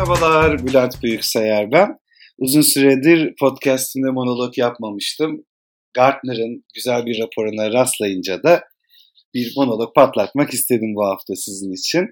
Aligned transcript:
Merhabalar, 0.00 0.66
Bülent 0.66 1.02
Büyükseyer 1.02 1.72
ben. 1.72 1.98
Uzun 2.38 2.60
süredir 2.60 3.34
podcastimde 3.40 4.10
monolog 4.10 4.58
yapmamıştım. 4.58 5.44
Gartner'ın 5.94 6.64
güzel 6.74 7.06
bir 7.06 7.20
raporuna 7.20 7.72
rastlayınca 7.72 8.42
da 8.42 8.64
bir 9.34 9.52
monolog 9.56 9.94
patlatmak 9.94 10.50
istedim 10.54 10.94
bu 10.94 11.04
hafta 11.04 11.34
sizin 11.36 11.72
için. 11.72 12.06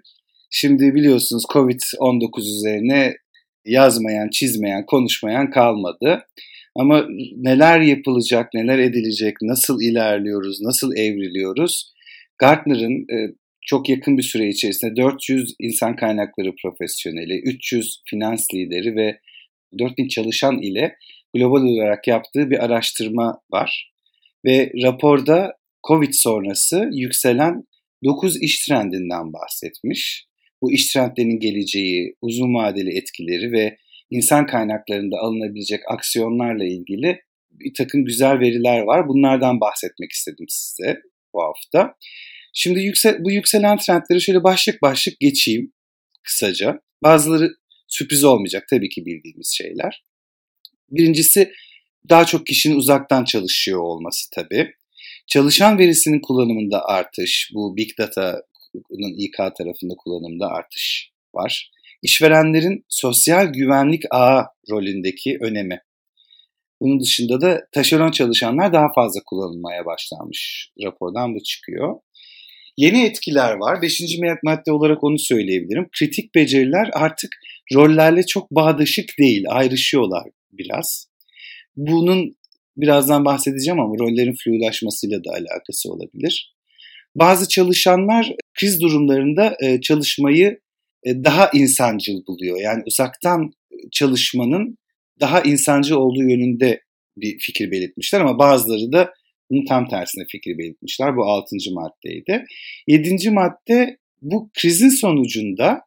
Şimdi 0.51 0.95
biliyorsunuz 0.95 1.43
Covid-19 1.52 2.41
üzerine 2.41 3.14
yazmayan, 3.64 4.29
çizmeyen, 4.30 4.86
konuşmayan 4.86 5.50
kalmadı. 5.50 6.27
Ama 6.77 7.07
neler 7.36 7.80
yapılacak, 7.80 8.55
neler 8.55 8.79
edilecek, 8.79 9.34
nasıl 9.43 9.82
ilerliyoruz, 9.82 10.61
nasıl 10.62 10.96
evriliyoruz? 10.96 11.93
Gartner'ın 12.39 13.06
e, 13.16 13.16
çok 13.68 13.88
yakın 13.88 14.18
bir 14.18 14.22
süre 14.22 14.48
içerisinde 14.48 14.96
400 14.96 15.54
insan 15.60 15.96
kaynakları 15.96 16.54
profesyoneli, 16.62 17.40
300 17.45 18.02
finans 18.10 18.54
lideri 18.54 18.96
ve 18.96 19.20
4000 19.78 20.08
çalışan 20.08 20.62
ile 20.62 20.96
global 21.34 21.62
olarak 21.62 22.08
yaptığı 22.08 22.50
bir 22.50 22.64
araştırma 22.64 23.41
var. 23.52 23.92
Ve 24.44 24.72
raporda 24.82 25.52
Covid 25.88 26.12
sonrası 26.12 26.88
yükselen 26.92 27.64
9 28.04 28.42
iş 28.42 28.66
trendinden 28.66 29.32
bahsetmiş. 29.32 30.27
Bu 30.62 30.72
iş 30.72 30.92
trendlerinin 30.92 31.41
geleceği, 31.41 32.14
uzun 32.22 32.55
vadeli 32.55 32.98
etkileri 32.98 33.52
ve 33.52 33.77
insan 34.10 34.46
kaynaklarında 34.46 35.16
alınabilecek 35.19 35.80
aksiyonlarla 35.88 36.64
ilgili 36.64 37.20
bir 37.50 37.72
takım 37.78 38.05
güzel 38.05 38.41
veriler 38.41 38.80
var. 38.80 39.08
Bunlardan 39.08 39.60
bahsetmek 39.60 40.10
istedim 40.12 40.46
size 40.48 41.00
bu 41.34 41.42
hafta. 41.42 41.94
Şimdi 42.55 42.80
yüksel, 42.80 43.25
bu 43.25 43.30
yükselen 43.30 43.79
trendleri 43.79 44.20
şöyle 44.20 44.45
başlık 44.45 44.83
başlık 44.83 45.20
geçeyim 45.20 45.72
kısaca. 46.22 46.81
Bazıları 47.03 47.50
sürpriz 47.89 48.25
olmayacak 48.25 48.67
tabii 48.70 48.89
ki 48.89 49.06
bildiğimiz 49.06 49.55
şeyler. 49.59 50.05
Birincisi 50.91 51.53
daha 52.09 52.25
çok 52.25 52.47
kişinin 52.47 52.77
uzaktan 52.77 53.25
çalışıyor 53.25 53.81
olması 53.81 54.31
tabii. 54.34 54.70
Çalışan 55.27 55.78
verisinin 55.78 56.20
kullanımında 56.20 56.84
artış, 56.84 57.50
bu 57.55 57.77
Big 57.77 57.91
Data'nın 57.98 59.19
İK 59.19 59.37
tarafında 59.37 59.94
kullanımda 59.98 60.47
artış 60.47 61.11
var. 61.34 61.70
İşverenlerin 62.03 62.84
sosyal 62.89 63.47
güvenlik 63.47 64.03
ağı 64.11 64.44
rolündeki 64.70 65.39
önemi. 65.41 65.81
Bunun 66.81 67.00
dışında 67.00 67.41
da 67.41 67.61
taşeron 67.72 68.11
çalışanlar 68.11 68.72
daha 68.72 68.87
fazla 68.94 69.20
kullanılmaya 69.27 69.87
başlanmış. 69.87 70.70
Rapordan 70.84 71.34
bu 71.34 71.42
çıkıyor. 71.42 71.94
Yeni 72.79 73.05
etkiler 73.05 73.53
var. 73.53 73.83
Beşinci 73.83 74.21
madde 74.43 74.73
olarak 74.73 75.05
onu 75.05 75.19
söyleyebilirim. 75.19 75.89
Kritik 75.98 76.34
beceriler 76.34 76.91
artık 76.93 77.31
rollerle 77.75 78.27
çok 78.27 78.51
bağdaşık 78.51 79.19
değil, 79.19 79.45
ayrışıyorlar 79.48 80.25
biraz. 80.53 81.06
Bunun 81.77 82.37
birazdan 82.77 83.25
bahsedeceğim 83.25 83.81
ama 83.81 83.95
rollerin 83.99 84.37
flulaşmasıyla 84.45 85.25
da 85.25 85.31
alakası 85.31 85.93
olabilir. 85.93 86.55
Bazı 87.15 87.49
çalışanlar 87.49 88.33
kriz 88.55 88.81
durumlarında 88.81 89.56
e, 89.62 89.81
çalışmayı 89.81 90.59
e, 91.05 91.25
daha 91.25 91.51
insancıl 91.55 92.27
buluyor. 92.29 92.61
Yani 92.61 92.83
uzaktan 92.87 93.53
çalışmanın 93.93 94.79
daha 95.21 95.41
insancı 95.41 95.99
olduğu 95.99 96.23
yönünde 96.23 96.81
bir 97.17 97.39
fikir 97.39 97.71
belirtmişler 97.71 98.21
ama 98.21 98.39
bazıları 98.39 98.93
da 98.93 99.12
bunun 99.50 99.64
tam 99.64 99.88
tersine 99.88 100.24
fikir 100.32 100.58
belirtmişler. 100.58 101.16
Bu 101.16 101.24
altıncı 101.24 101.70
maddeydi. 101.72 102.44
Yedinci 102.86 103.30
madde 103.30 103.98
bu 104.22 104.50
krizin 104.54 104.88
sonucunda 104.88 105.80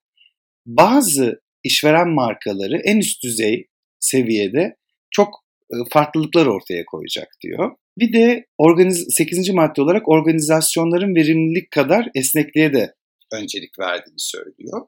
bazı 0.65 1.41
işveren 1.63 2.09
markaları 2.09 2.81
en 2.83 2.97
üst 2.97 3.23
düzey 3.23 3.67
seviyede 4.00 4.75
çok 5.11 5.45
e, 5.73 5.75
farklılıklar 5.89 6.45
ortaya 6.45 6.85
koyacak 6.85 7.27
diyor. 7.44 7.71
Bir 7.97 8.13
de 8.13 8.45
organiz 8.57 9.07
8. 9.09 9.50
madde 9.50 9.81
olarak 9.81 10.09
organizasyonların 10.09 11.16
verimlilik 11.16 11.71
kadar 11.71 12.09
esnekliğe 12.16 12.73
de 12.73 12.94
öncelik 13.33 13.79
verdiğini 13.79 14.19
söylüyor. 14.19 14.88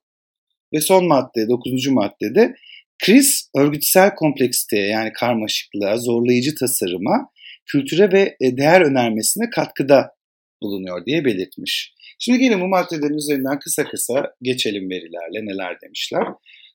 Ve 0.73 0.81
son 0.81 1.07
madde, 1.07 1.47
9. 1.50 1.88
maddede 1.88 2.56
kriz 3.03 3.50
örgütsel 3.56 4.16
kompleksiteye 4.16 4.88
yani 4.88 5.13
karmaşıklığa, 5.13 5.97
zorlayıcı 5.97 6.56
tasarıma 6.56 7.29
kültüre 7.66 8.12
ve 8.12 8.38
e, 8.41 8.57
değer 8.57 8.81
önermesine 8.81 9.50
katkıda 9.50 10.12
bulunuyor 10.63 11.06
diye 11.06 11.25
belirtmiş. 11.25 11.94
Şimdi 12.19 12.40
gelin 12.40 12.62
bu 12.62 12.68
maddelerin 12.68 13.18
üzerinden 13.18 13.59
kısa 13.59 13.84
kısa 13.84 14.34
geçelim 14.41 14.90
verilerle 14.90 15.46
neler 15.46 15.78
demişler. 15.81 16.24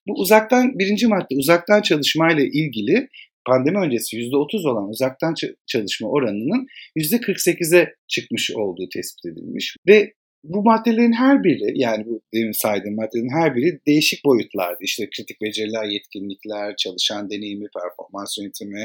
Bu 0.09 0.21
uzaktan 0.21 0.78
birinci 0.78 1.06
madde 1.06 1.34
uzaktan 1.37 1.82
çalışmayla 1.82 2.44
ilgili 2.44 3.09
pandemi 3.47 3.78
öncesi 3.78 4.16
%30 4.16 4.71
olan 4.71 4.88
uzaktan 4.88 5.34
çalışma 5.66 6.09
oranının 6.09 6.66
%48'e 6.97 7.94
çıkmış 8.09 8.50
olduğu 8.50 8.88
tespit 8.94 9.26
edilmiş. 9.26 9.76
Ve 9.88 10.12
bu 10.44 10.62
maddelerin 10.62 11.12
her 11.12 11.44
biri 11.44 11.72
yani 11.75 12.06
bu 12.06 12.21
demin 12.34 12.53
saydığım 12.53 12.94
maddelerin 12.97 13.41
her 13.41 13.56
biri 13.56 13.81
değişik 13.87 14.25
boyutlarda. 14.25 14.78
İşte 14.81 15.09
kritik 15.16 15.41
beceriler, 15.43 15.84
yetkinlikler, 15.84 16.76
çalışan 16.76 17.31
deneyimi, 17.31 17.66
performans 17.75 18.38
yönetimi, 18.38 18.84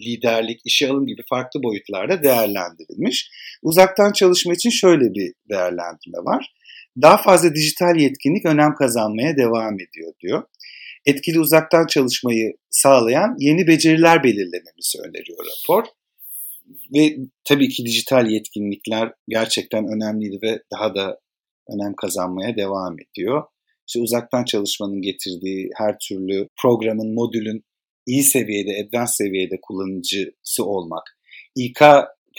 liderlik, 0.00 0.60
işe 0.64 0.88
alım 0.88 1.06
gibi 1.06 1.22
farklı 1.30 1.62
boyutlarda 1.62 2.22
değerlendirilmiş. 2.22 3.30
Uzaktan 3.62 4.12
çalışma 4.12 4.54
için 4.54 4.70
şöyle 4.70 5.14
bir 5.14 5.32
değerlendirme 5.50 6.18
var. 6.18 6.54
Daha 7.02 7.16
fazla 7.16 7.54
dijital 7.54 7.96
yetkinlik 7.96 8.46
önem 8.46 8.74
kazanmaya 8.74 9.36
devam 9.36 9.74
ediyor 9.74 10.12
diyor. 10.20 10.42
Etkili 11.06 11.40
uzaktan 11.40 11.86
çalışmayı 11.86 12.52
sağlayan 12.70 13.36
yeni 13.38 13.66
beceriler 13.66 14.24
belirlememizi 14.24 14.98
öneriyor 15.04 15.38
rapor. 15.38 15.84
Ve 16.94 17.16
tabii 17.44 17.68
ki 17.68 17.84
dijital 17.84 18.30
yetkinlikler 18.30 19.12
gerçekten 19.28 19.84
önemliydi 19.84 20.38
ve 20.42 20.62
daha 20.72 20.94
da 20.94 21.20
önem 21.68 21.94
kazanmaya 21.94 22.56
devam 22.56 22.96
ediyor. 23.00 23.42
İşte 23.88 24.00
uzaktan 24.00 24.44
çalışmanın 24.44 25.02
getirdiği 25.02 25.70
her 25.76 25.96
türlü 26.08 26.48
programın, 26.62 27.14
modülün 27.14 27.64
iyi 28.06 28.22
seviyede, 28.22 28.86
advanced 28.86 29.12
seviyede 29.12 29.58
kullanıcısı 29.62 30.64
olmak, 30.64 31.02
İK 31.56 31.80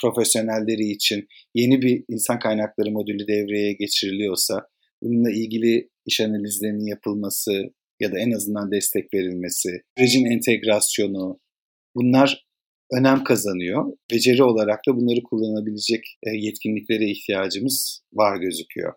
profesyonelleri 0.02 0.92
için 0.92 1.28
yeni 1.56 1.82
bir 1.82 2.04
insan 2.10 2.40
kaynakları 2.40 2.92
modülü 2.92 3.28
devreye 3.28 3.74
geçiriliyorsa 3.74 4.68
bununla 5.02 5.32
ilgili 5.32 5.90
iş 6.06 6.20
analizlerinin 6.20 6.88
yapılması 6.88 7.64
ya 8.00 8.12
da 8.12 8.20
en 8.20 8.32
azından 8.32 8.72
destek 8.72 9.14
verilmesi, 9.14 9.70
sürecin 9.98 10.26
entegrasyonu 10.26 11.40
bunlar 11.96 12.47
önem 12.92 13.24
kazanıyor. 13.24 13.86
Beceri 14.12 14.44
olarak 14.44 14.80
da 14.88 14.96
bunları 14.96 15.24
kullanabilecek 15.24 16.18
e, 16.24 16.30
yetkinliklere 16.30 17.06
ihtiyacımız 17.06 18.02
var 18.14 18.38
gözüküyor. 18.38 18.94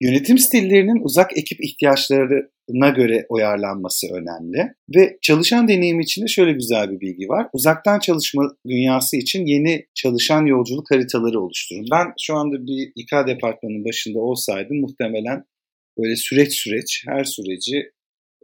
Yönetim 0.00 0.38
stillerinin 0.38 1.04
uzak 1.04 1.38
ekip 1.38 1.64
ihtiyaçlarına 1.64 2.88
göre 2.96 3.26
uyarlanması 3.28 4.06
önemli. 4.12 4.74
Ve 4.96 5.18
çalışan 5.22 5.68
deneyimi 5.68 6.02
için 6.02 6.22
de 6.22 6.26
şöyle 6.28 6.52
güzel 6.52 6.90
bir 6.90 7.00
bilgi 7.00 7.28
var. 7.28 7.46
Uzaktan 7.52 7.98
çalışma 7.98 8.56
dünyası 8.68 9.16
için 9.16 9.46
yeni 9.46 9.86
çalışan 9.94 10.46
yolculuk 10.46 10.90
haritaları 10.90 11.40
oluşturun. 11.40 11.86
Ben 11.92 12.06
şu 12.20 12.36
anda 12.36 12.66
bir 12.66 12.92
İK 12.96 13.12
departmanının 13.26 13.84
başında 13.84 14.18
olsaydım 14.18 14.80
muhtemelen 14.80 15.44
böyle 15.98 16.16
süreç 16.16 16.52
süreç 16.52 17.02
her 17.08 17.24
süreci 17.24 17.92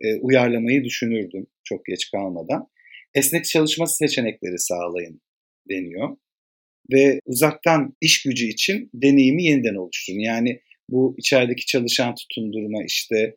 e, 0.00 0.14
uyarlamayı 0.20 0.84
düşünürdüm 0.84 1.46
çok 1.64 1.84
geç 1.84 2.10
kalmadan. 2.10 2.68
Esnek 3.16 3.44
çalışma 3.44 3.86
seçenekleri 3.86 4.58
sağlayın 4.58 5.20
deniyor. 5.70 6.16
Ve 6.92 7.20
uzaktan 7.26 7.96
iş 8.00 8.22
gücü 8.22 8.46
için 8.46 8.90
deneyimi 8.94 9.44
yeniden 9.44 9.74
oluşturun. 9.74 10.18
Yani 10.18 10.60
bu 10.90 11.14
içerideki 11.18 11.66
çalışan 11.66 12.14
tutundurma 12.14 12.84
işte 12.86 13.36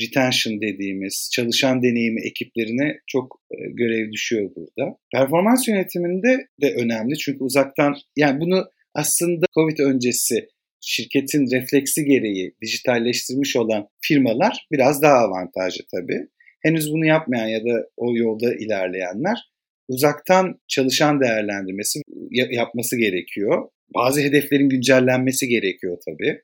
retention 0.00 0.60
dediğimiz 0.60 1.30
çalışan 1.32 1.82
deneyimi 1.82 2.20
ekiplerine 2.26 3.00
çok 3.06 3.42
e, 3.50 3.56
görev 3.72 4.12
düşüyor 4.12 4.50
burada. 4.56 4.96
Performans 5.12 5.68
yönetiminde 5.68 6.46
de 6.62 6.74
önemli 6.74 7.18
çünkü 7.18 7.44
uzaktan 7.44 7.96
yani 8.16 8.40
bunu 8.40 8.70
aslında 8.94 9.46
Covid 9.54 9.78
öncesi 9.78 10.48
şirketin 10.80 11.50
refleksi 11.56 12.04
gereği 12.04 12.54
dijitalleştirmiş 12.62 13.56
olan 13.56 13.88
firmalar 14.00 14.66
biraz 14.72 15.02
daha 15.02 15.14
avantajlı 15.14 15.84
tabii. 15.90 16.28
Henüz 16.62 16.92
bunu 16.92 17.06
yapmayan 17.06 17.48
ya 17.48 17.60
da 17.60 17.86
o 17.96 18.16
yolda 18.16 18.54
ilerleyenler 18.54 19.52
uzaktan 19.88 20.60
çalışan 20.68 21.20
değerlendirmesi 21.20 22.00
yapması 22.30 22.96
gerekiyor. 22.96 23.68
Bazı 23.94 24.20
hedeflerin 24.20 24.68
güncellenmesi 24.68 25.48
gerekiyor 25.48 25.98
tabii. 26.08 26.40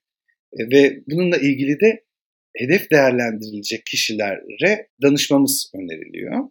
E, 0.52 0.70
ve 0.72 1.00
bununla 1.10 1.36
ilgili 1.36 1.80
de 1.80 2.04
hedef 2.56 2.90
değerlendirilecek 2.90 3.86
kişilere 3.86 4.88
danışmamız 5.02 5.70
öneriliyor. 5.74 6.44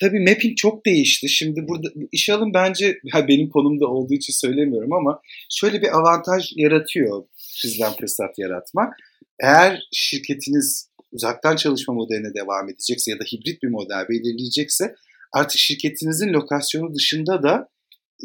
Tabii 0.00 0.20
mapping 0.20 0.56
çok 0.56 0.86
değişti. 0.86 1.28
Şimdi 1.28 1.68
burada 1.68 1.88
iş 2.12 2.30
alım 2.30 2.54
bence 2.54 2.98
benim 3.28 3.48
konumda 3.48 3.86
olduğu 3.86 4.14
için 4.14 4.32
söylemiyorum 4.32 4.92
ama 4.92 5.20
şöyle 5.50 5.82
bir 5.82 5.98
avantaj 5.98 6.52
yaratıyor 6.56 7.24
sizden 7.36 7.92
fırsat 8.00 8.38
yaratmak. 8.38 8.94
Eğer 9.42 9.80
şirketiniz 9.92 10.89
uzaktan 11.12 11.56
çalışma 11.56 11.94
modeline 11.94 12.34
devam 12.34 12.68
edecekse 12.68 13.10
ya 13.10 13.18
da 13.18 13.24
hibrit 13.24 13.62
bir 13.62 13.68
model 13.68 14.08
belirleyecekse 14.08 14.94
artık 15.32 15.58
şirketinizin 15.58 16.32
lokasyonu 16.32 16.94
dışında 16.94 17.42
da 17.42 17.68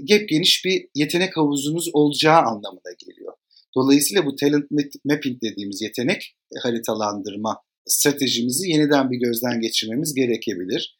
gep 0.03 0.29
geniş 0.29 0.65
bir 0.65 0.87
yetenek 0.95 1.37
havuzunuz 1.37 1.89
olacağı 1.93 2.37
anlamına 2.37 2.91
geliyor. 3.05 3.33
Dolayısıyla 3.75 4.25
bu 4.25 4.35
talent 4.35 4.65
mapping 5.05 5.41
dediğimiz 5.41 5.81
yetenek 5.81 6.35
haritalandırma 6.63 7.57
stratejimizi 7.85 8.69
yeniden 8.69 9.11
bir 9.11 9.17
gözden 9.17 9.61
geçirmemiz 9.61 10.13
gerekebilir. 10.13 10.99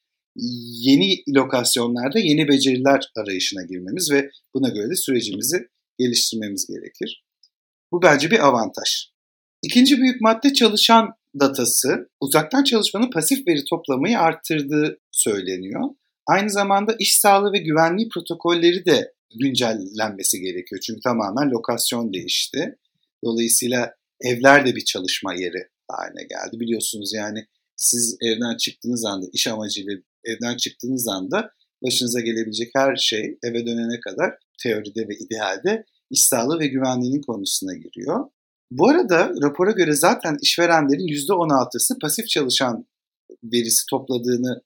Yeni 0.86 1.24
lokasyonlarda 1.36 2.20
yeni 2.20 2.48
beceriler 2.48 3.12
arayışına 3.16 3.64
girmemiz 3.64 4.12
ve 4.12 4.30
buna 4.54 4.70
göre 4.70 4.90
de 4.90 4.96
sürecimizi 4.96 5.68
geliştirmemiz 6.00 6.68
gerekir. 6.68 7.24
Bu 7.92 8.02
bence 8.02 8.32
bir 8.32 8.48
avantaj. 8.48 9.06
İkinci 9.64 9.98
büyük 9.98 10.22
madde 10.22 10.54
çalışan 10.54 11.10
datası 11.40 12.10
uzaktan 12.22 12.64
çalışmanın 12.64 13.12
pasif 13.12 13.48
veri 13.48 13.66
toplamayı 13.70 14.20
arttırdığı 14.20 15.00
söyleniyor. 15.12 15.90
Aynı 16.28 16.50
zamanda 16.50 16.96
iş 17.00 17.20
sağlığı 17.20 17.54
ve 17.54 17.58
güvenliği 17.58 18.10
protokolleri 18.10 18.86
de 18.86 19.14
güncellenmesi 19.40 20.40
gerekiyor. 20.40 20.82
Çünkü 20.86 21.00
tamamen 21.04 21.52
lokasyon 21.52 22.14
değişti. 22.14 22.78
Dolayısıyla 23.24 23.94
evler 24.22 24.66
de 24.66 24.76
bir 24.76 24.86
çalışma 24.86 25.34
yeri 25.34 25.68
haline 25.88 26.24
geldi. 26.24 26.60
Biliyorsunuz 26.60 27.14
yani 27.14 27.46
siz 27.76 28.18
evden 28.22 28.58
çıktığınız 28.58 29.06
anda, 29.06 29.26
iş 29.34 29.48
amacıyla 29.48 29.94
evden 30.24 30.58
çıktığınız 30.58 31.08
anda 31.08 31.52
başınıza 31.84 32.20
gelebilecek 32.20 32.72
her 32.76 32.96
şey 32.96 33.38
eve 33.44 33.66
dönene 33.66 34.00
kadar 34.00 34.34
teoride 34.64 35.08
ve 35.08 35.16
idealde 35.16 35.86
iş 36.10 36.26
sağlığı 36.26 36.60
ve 36.60 36.68
güvenliğinin 36.68 37.22
konusuna 37.22 37.74
giriyor. 37.74 38.26
Bu 38.78 38.90
arada 38.90 39.32
rapora 39.44 39.72
göre 39.72 39.94
zaten 39.94 40.38
işverenlerin 40.42 41.08
%16'sı 41.08 42.00
pasif 42.02 42.28
çalışan 42.28 42.86
verisi 43.44 43.84
topladığını 43.90 44.62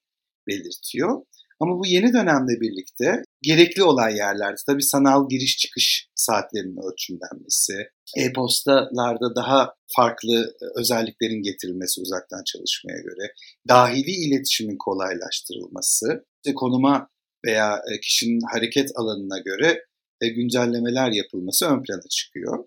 belirtiyor. 0.47 1.21
Ama 1.59 1.79
bu 1.79 1.87
yeni 1.87 2.13
dönemle 2.13 2.61
birlikte 2.61 3.23
gerekli 3.41 3.83
olan 3.83 4.09
yerlerde 4.09 4.61
tabii 4.67 4.83
sanal 4.83 5.29
giriş 5.29 5.57
çıkış 5.57 6.09
saatlerinin 6.15 6.91
ölçümlenmesi, 6.91 7.73
e-postalarda 8.17 9.35
daha 9.35 9.73
farklı 9.95 10.53
özelliklerin 10.75 11.41
getirilmesi 11.43 12.01
uzaktan 12.01 12.43
çalışmaya 12.43 12.99
göre, 13.01 13.33
dahili 13.67 14.11
iletişimin 14.11 14.77
kolaylaştırılması, 14.77 16.25
işte 16.45 16.53
konuma 16.55 17.07
veya 17.45 17.75
e, 17.75 17.99
kişinin 17.99 18.41
hareket 18.53 18.89
alanına 18.95 19.39
göre 19.39 19.85
e, 20.21 20.27
güncellemeler 20.27 21.11
yapılması 21.11 21.65
ön 21.65 21.83
plana 21.83 22.09
çıkıyor. 22.09 22.65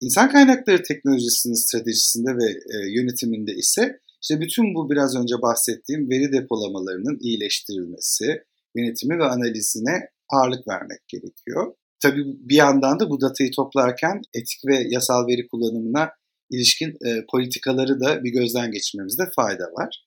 İnsan 0.00 0.30
kaynakları 0.30 0.82
teknolojisinin 0.82 1.54
stratejisinde 1.54 2.30
ve 2.30 2.50
e, 2.50 2.76
yönetiminde 2.96 3.54
ise 3.54 4.00
işte 4.22 4.40
bütün 4.40 4.74
bu 4.74 4.90
biraz 4.90 5.16
önce 5.16 5.34
bahsettiğim 5.42 6.10
veri 6.10 6.32
depolamalarının 6.32 7.18
iyileştirilmesi, 7.20 8.42
yönetimi 8.76 9.18
ve 9.18 9.24
analizine 9.24 10.10
ağırlık 10.28 10.68
vermek 10.68 11.08
gerekiyor. 11.08 11.74
Tabii 12.00 12.24
bir 12.26 12.56
yandan 12.56 13.00
da 13.00 13.10
bu 13.10 13.20
datayı 13.20 13.50
toplarken 13.50 14.20
etik 14.34 14.60
ve 14.66 14.86
yasal 14.88 15.26
veri 15.26 15.48
kullanımına 15.48 16.10
ilişkin 16.50 16.88
e, 16.88 17.26
politikaları 17.30 18.00
da 18.00 18.24
bir 18.24 18.30
gözden 18.30 18.70
geçirmemizde 18.70 19.22
fayda 19.36 19.64
var. 19.64 20.06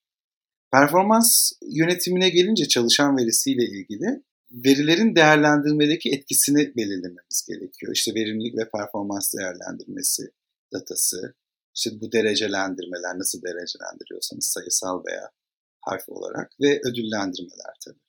Performans 0.71 1.51
yönetimine 1.61 2.29
gelince 2.29 2.67
çalışan 2.67 3.17
verisiyle 3.17 3.63
ilgili 3.63 4.23
verilerin 4.51 5.15
değerlendirmedeki 5.15 6.09
etkisini 6.09 6.75
belirlememiz 6.75 7.45
gerekiyor. 7.47 7.93
İşte 7.93 8.13
verimlilik 8.15 8.57
ve 8.57 8.69
performans 8.69 9.33
değerlendirmesi 9.33 10.23
datası, 10.73 11.35
işte 11.75 12.01
bu 12.01 12.11
derecelendirmeler 12.11 13.19
nasıl 13.19 13.41
derecelendiriyorsanız 13.41 14.45
sayısal 14.45 15.03
veya 15.05 15.29
harf 15.81 16.09
olarak 16.09 16.51
ve 16.61 16.81
ödüllendirmeler 16.83 17.73
tabii. 17.85 17.99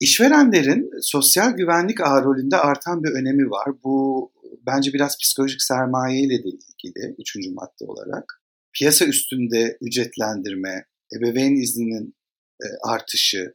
İşverenlerin 0.00 0.90
sosyal 1.00 1.50
güvenlik 1.50 2.00
ağ 2.00 2.22
rolünde 2.22 2.56
artan 2.56 3.04
bir 3.04 3.10
önemi 3.10 3.50
var. 3.50 3.68
Bu 3.84 4.32
bence 4.66 4.92
biraz 4.92 5.18
psikolojik 5.18 5.62
sermaye 5.62 6.20
ile 6.20 6.44
de 6.44 6.48
ilgili 6.48 7.14
üçüncü 7.18 7.50
madde 7.50 7.84
olarak. 7.84 8.42
Piyasa 8.72 9.04
üstünde 9.04 9.78
ücretlendirme, 9.80 10.86
ebeveyn 11.16 11.62
izninin 11.62 12.14
e, 12.62 12.66
artışı, 12.82 13.54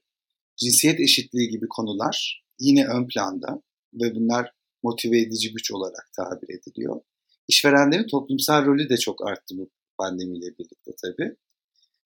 cinsiyet 0.58 1.00
eşitliği 1.00 1.50
gibi 1.50 1.68
konular 1.70 2.44
yine 2.60 2.88
ön 2.88 3.08
planda 3.08 3.62
ve 3.94 4.16
bunlar 4.16 4.52
motive 4.84 5.22
edici 5.22 5.54
güç 5.54 5.72
olarak 5.72 6.10
tabir 6.16 6.50
ediliyor. 6.60 7.02
İşverenlerin 7.48 8.08
toplumsal 8.08 8.66
rolü 8.66 8.90
de 8.90 8.98
çok 8.98 9.28
arttı 9.28 9.58
bu 9.58 9.70
pandemiyle 9.98 10.46
birlikte 10.46 10.92
tabii. 11.02 11.36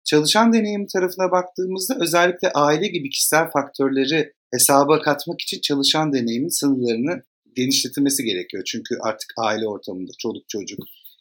Çalışan 0.03 0.53
deneyimi 0.53 0.87
tarafına 0.87 1.31
baktığımızda 1.31 1.97
özellikle 2.01 2.51
aile 2.51 2.87
gibi 2.87 3.09
kişisel 3.09 3.51
faktörleri 3.51 4.33
hesaba 4.53 5.01
katmak 5.01 5.41
için 5.41 5.61
çalışan 5.61 6.13
deneyimin 6.13 6.59
sınırlarını 6.59 7.23
genişletilmesi 7.55 8.23
gerekiyor. 8.23 8.63
Çünkü 8.67 8.95
artık 9.01 9.33
aile 9.37 9.67
ortamında 9.67 10.11
çoluk 10.19 10.49
çocuk, 10.49 10.79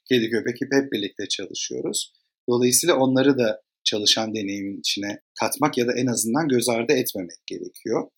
kedi 0.08 0.30
köpek 0.30 0.56
hep 0.60 0.92
birlikte 0.92 1.28
çalışıyoruz. 1.28 2.12
Dolayısıyla 2.48 2.96
onları 2.96 3.38
da 3.38 3.62
çalışan 3.84 4.34
deneyimin 4.34 4.78
içine 4.78 5.20
katmak 5.40 5.78
ya 5.78 5.86
da 5.86 5.92
en 5.96 6.06
azından 6.06 6.48
göz 6.48 6.68
ardı 6.68 6.92
etmemek 6.92 7.46
gerekiyor. 7.46 8.08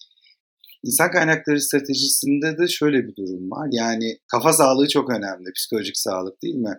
İnsan 0.84 1.10
kaynakları 1.10 1.60
stratejisinde 1.60 2.58
de 2.58 2.68
şöyle 2.68 3.06
bir 3.06 3.16
durum 3.16 3.50
var. 3.50 3.68
Yani 3.72 4.18
kafa 4.32 4.52
sağlığı 4.52 4.88
çok 4.88 5.10
önemli, 5.10 5.52
psikolojik 5.52 5.96
sağlık 5.96 6.42
değil 6.42 6.54
mi? 6.54 6.74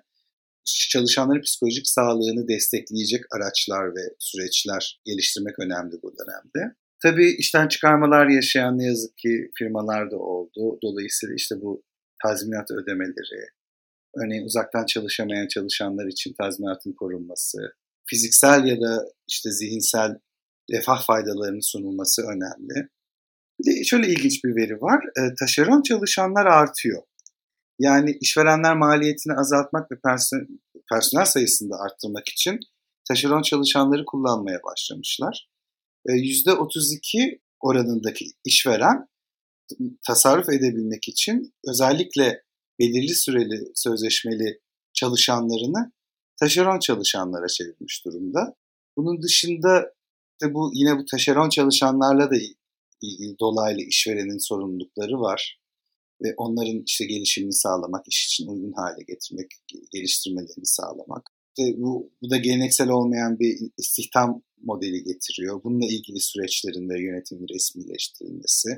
Çalışanların 0.65 1.41
psikolojik 1.41 1.87
sağlığını 1.87 2.47
destekleyecek 2.47 3.23
araçlar 3.35 3.87
ve 3.87 4.15
süreçler 4.19 5.01
geliştirmek 5.05 5.59
önemli 5.59 5.95
bu 6.03 6.13
dönemde. 6.17 6.75
Tabii 7.03 7.35
işten 7.39 7.67
çıkarmalar 7.67 8.27
yaşayan 8.27 8.77
ne 8.77 8.85
yazık 8.85 9.17
ki 9.17 9.51
firmalar 9.57 10.11
da 10.11 10.17
oldu. 10.17 10.79
Dolayısıyla 10.83 11.35
işte 11.35 11.55
bu 11.61 11.83
tazminat 12.23 12.71
ödemeleri, 12.71 13.47
örneğin 14.15 14.45
uzaktan 14.45 14.85
çalışamayan 14.85 15.47
çalışanlar 15.47 16.07
için 16.07 16.33
tazminatın 16.41 16.93
korunması, 16.93 17.57
fiziksel 18.09 18.65
ya 18.65 18.81
da 18.81 19.05
işte 19.27 19.51
zihinsel 19.51 20.11
refah 20.71 21.05
faydalarının 21.05 21.71
sunulması 21.71 22.21
önemli. 22.21 22.89
Bir 23.59 23.65
de 23.65 23.83
şöyle 23.83 24.07
ilginç 24.07 24.43
bir 24.43 24.55
veri 24.55 24.81
var. 24.81 25.03
E, 25.17 25.21
taşeron 25.39 25.81
çalışanlar 25.81 26.45
artıyor. 26.45 27.03
Yani 27.79 28.17
işverenler 28.21 28.77
maliyetini 28.77 29.33
azaltmak 29.33 29.91
ve 29.91 29.95
personel 30.91 31.25
sayısını 31.25 31.69
da 31.69 31.75
arttırmak 31.75 32.27
için 32.27 32.59
taşeron 33.07 33.41
çalışanları 33.41 34.05
kullanmaya 34.05 34.59
başlamışlar. 34.63 35.49
%32 36.07 37.21
e, 37.21 37.39
oranındaki 37.61 38.25
işveren 38.45 39.07
tasarruf 40.07 40.49
edebilmek 40.49 41.07
için 41.07 41.53
özellikle 41.67 42.43
belirli 42.79 43.15
süreli 43.15 43.71
sözleşmeli 43.75 44.59
çalışanlarını 44.93 45.91
taşeron 46.39 46.79
çalışanlara 46.79 47.47
çevirmiş 47.47 48.05
durumda. 48.05 48.55
Bunun 48.97 49.21
dışında 49.21 49.93
de 50.41 50.53
bu 50.53 50.71
yine 50.73 50.97
bu 50.97 51.05
taşeron 51.05 51.49
çalışanlarla 51.49 52.31
da 52.31 52.35
ilgili 53.01 53.39
dolaylı 53.39 53.81
işverenin 53.81 54.47
sorumlulukları 54.47 55.19
var 55.19 55.59
ve 56.21 56.33
onların 56.37 56.83
işte 56.85 57.05
gelişimini 57.05 57.53
sağlamak, 57.53 58.07
iş 58.07 58.25
için 58.25 58.47
uygun 58.47 58.71
hale 58.71 59.03
getirmek, 59.07 59.51
geliştirmelerini 59.91 60.65
sağlamak. 60.65 61.29
İşte 61.57 61.81
bu, 61.81 62.11
bu 62.21 62.29
da 62.29 62.37
geleneksel 62.37 62.89
olmayan 62.89 63.39
bir 63.39 63.57
istihdam 63.77 64.41
modeli 64.61 65.03
getiriyor. 65.03 65.63
Bununla 65.63 65.85
ilgili 65.85 66.19
süreçlerin 66.19 66.89
ve 66.89 67.01
yönetimin 67.01 67.47
resmileştirilmesi. 67.53 68.69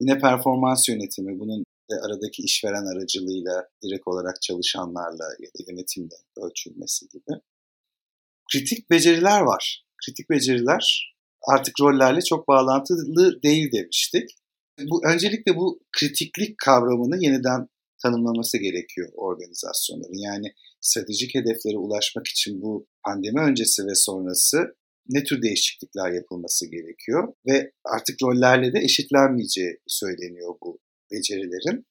Yine 0.00 0.18
performans 0.18 0.88
yönetimi, 0.88 1.38
bunun 1.38 1.64
aradaki 1.94 2.42
işveren 2.42 2.86
aracılığıyla 2.96 3.68
direkt 3.82 4.08
olarak 4.08 4.42
çalışanlarla 4.42 5.24
ya 5.40 5.48
da 5.48 5.70
yönetimle 5.70 6.16
ölçülmesi 6.36 7.08
gibi. 7.08 7.40
Kritik 8.52 8.90
beceriler 8.90 9.40
var. 9.40 9.84
Kritik 10.06 10.30
beceriler 10.30 11.14
artık 11.42 11.80
rollerle 11.80 12.20
çok 12.20 12.48
bağlantılı 12.48 13.42
değil 13.42 13.72
demiştik. 13.72 14.30
Bu 14.90 15.00
öncelikle 15.06 15.56
bu 15.56 15.80
kritiklik 15.98 16.58
kavramını 16.58 17.24
yeniden 17.24 17.68
tanımlaması 18.02 18.58
gerekiyor 18.58 19.08
organizasyonların. 19.16 20.18
Yani 20.18 20.46
stratejik 20.80 21.34
hedeflere 21.34 21.78
ulaşmak 21.78 22.26
için 22.26 22.62
bu 22.62 22.86
pandemi 23.04 23.40
öncesi 23.40 23.86
ve 23.86 23.94
sonrası 23.94 24.76
ne 25.08 25.24
tür 25.24 25.42
değişiklikler 25.42 26.12
yapılması 26.12 26.70
gerekiyor 26.70 27.34
ve 27.46 27.72
artık 27.84 28.16
rollerle 28.22 28.72
de 28.72 28.78
eşitlenmeyeceği 28.78 29.78
söyleniyor 29.86 30.54
bu 30.62 30.78
becerilerin. 31.12 31.86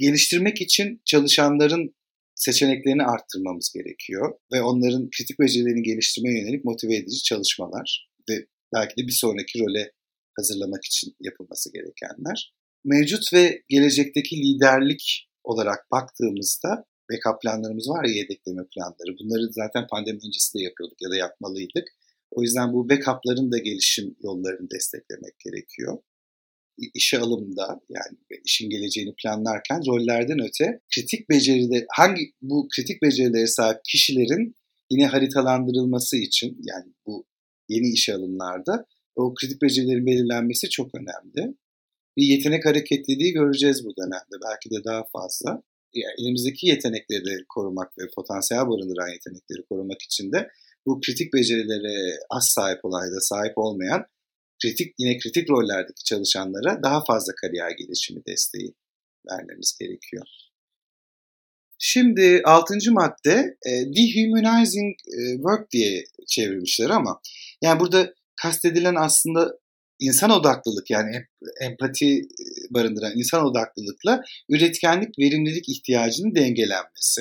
Geliştirmek 0.00 0.60
için 0.60 1.02
çalışanların 1.04 1.94
seçeneklerini 2.34 3.02
arttırmamız 3.02 3.72
gerekiyor 3.74 4.34
ve 4.52 4.62
onların 4.62 5.10
kritik 5.10 5.40
becerilerini 5.40 5.82
geliştirmeye 5.82 6.40
yönelik 6.40 6.64
motive 6.64 6.96
edici 6.96 7.22
çalışmalar 7.22 8.10
ve 8.30 8.46
belki 8.74 8.96
de 8.96 9.06
bir 9.06 9.12
sonraki 9.12 9.60
role 9.60 9.92
hazırlamak 10.36 10.84
için 10.84 11.16
yapılması 11.20 11.72
gerekenler. 11.72 12.54
Mevcut 12.84 13.32
ve 13.32 13.62
gelecekteki 13.68 14.36
liderlik 14.36 15.28
olarak 15.44 15.90
baktığımızda 15.90 16.84
backup 17.10 17.42
planlarımız 17.42 17.88
var 17.88 18.04
ya 18.04 18.14
yedekleme 18.14 18.62
planları. 18.74 19.18
Bunları 19.20 19.52
zaten 19.52 19.86
pandemi 19.90 20.18
öncesinde 20.26 20.62
yapıyorduk 20.62 21.02
ya 21.02 21.10
da 21.10 21.16
yapmalıydık. 21.16 21.88
O 22.30 22.42
yüzden 22.42 22.72
bu 22.72 22.88
backup'ların 22.90 23.52
da 23.52 23.58
gelişim 23.58 24.16
yollarını 24.22 24.70
desteklemek 24.70 25.38
gerekiyor. 25.44 25.98
İşe 26.94 27.18
alımda 27.18 27.80
yani 27.88 28.18
işin 28.44 28.70
geleceğini 28.70 29.14
planlarken 29.22 29.86
rollerden 29.86 30.38
öte 30.40 30.80
kritik 30.94 31.30
beceride 31.30 31.86
hangi 31.96 32.32
bu 32.42 32.68
kritik 32.76 33.02
becerilere 33.02 33.46
sahip 33.46 33.78
kişilerin 33.84 34.56
yine 34.90 35.06
haritalandırılması 35.06 36.16
için 36.16 36.58
yani 36.62 36.92
bu 37.06 37.26
yeni 37.68 37.92
işe 37.92 38.14
alımlarda 38.14 38.86
o 39.16 39.34
kritik 39.34 39.62
becerilerin 39.62 40.06
belirlenmesi 40.06 40.68
çok 40.68 40.90
önemli. 40.94 41.56
Bir 42.16 42.24
yetenek 42.24 42.66
hareketliliği 42.66 43.32
göreceğiz 43.32 43.84
bu 43.84 43.96
dönemde 43.96 44.36
belki 44.44 44.70
de 44.70 44.84
daha 44.84 45.04
fazla. 45.12 45.62
Yani 45.94 46.14
elimizdeki 46.18 46.66
yetenekleri 46.66 47.44
korumak 47.48 47.98
ve 47.98 48.02
potansiyel 48.16 48.62
barındıran 48.62 49.08
yetenekleri 49.08 49.66
korumak 49.68 50.02
için 50.02 50.32
de 50.32 50.48
bu 50.86 51.00
kritik 51.00 51.34
becerilere 51.34 52.18
az 52.30 52.44
sahip 52.48 52.84
olan 52.84 53.06
ya 53.06 53.12
da 53.12 53.20
sahip 53.20 53.52
olmayan 53.56 54.04
kritik 54.62 54.94
yine 54.98 55.18
kritik 55.18 55.50
rollerdeki 55.50 56.04
çalışanlara 56.04 56.82
daha 56.82 57.04
fazla 57.04 57.32
kariyer 57.40 57.70
gelişimi 57.70 58.20
desteği 58.26 58.74
vermemiz 59.30 59.76
gerekiyor. 59.80 60.26
Şimdi 61.78 62.42
altıncı 62.44 62.92
madde 62.92 63.56
e, 63.66 63.70
dehumanizing 63.70 64.94
e, 65.06 65.34
work 65.34 65.70
diye 65.70 66.04
çevirmişler 66.26 66.90
ama 66.90 67.20
yani 67.62 67.80
burada 67.80 68.14
kastedilen 68.42 68.94
aslında 68.94 69.58
insan 70.00 70.30
odaklılık 70.30 70.90
yani 70.90 71.24
empati 71.60 72.22
barındıran 72.70 73.12
insan 73.16 73.44
odaklılıkla 73.44 74.22
üretkenlik, 74.48 75.18
verimlilik 75.18 75.68
ihtiyacının 75.68 76.34
dengelenmesi. 76.34 77.20